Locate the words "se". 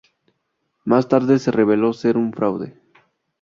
1.37-1.51